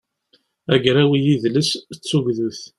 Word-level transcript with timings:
agraw 0.75 1.11
i 1.13 1.19
yidles 1.25 1.69
d 1.95 1.97
tugdut 2.09 2.59